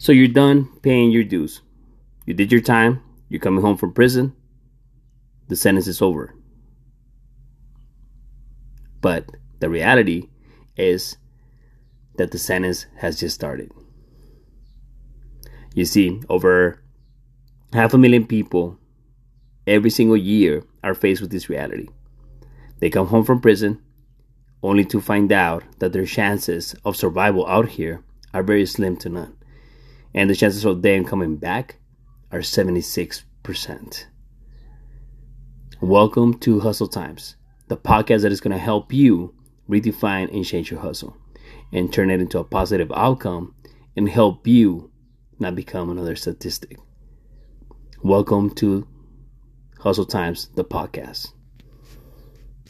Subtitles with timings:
[0.00, 1.60] So you're done paying your dues.
[2.24, 3.02] You did your time.
[3.28, 4.34] You're coming home from prison.
[5.48, 6.34] The sentence is over.
[9.02, 9.26] But
[9.58, 10.30] the reality
[10.74, 11.18] is
[12.16, 13.72] that the sentence has just started.
[15.74, 16.82] You see, over
[17.74, 18.78] half a million people
[19.66, 21.88] every single year are faced with this reality.
[22.78, 23.82] They come home from prison
[24.62, 29.10] only to find out that their chances of survival out here are very slim to
[29.10, 29.36] none.
[30.12, 31.76] And the chances of them coming back
[32.32, 34.04] are 76%.
[35.80, 37.36] Welcome to Hustle Times,
[37.68, 39.34] the podcast that is going to help you
[39.68, 41.16] redefine and change your hustle
[41.72, 43.54] and turn it into a positive outcome
[43.96, 44.90] and help you
[45.38, 46.76] not become another statistic.
[48.02, 48.88] Welcome to
[49.78, 51.32] Hustle Times, the podcast.